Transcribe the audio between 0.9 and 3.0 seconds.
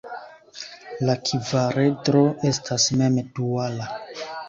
La kvaredro estas